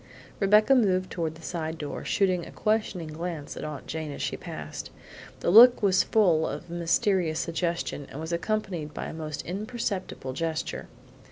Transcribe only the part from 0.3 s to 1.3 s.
Rebecca moved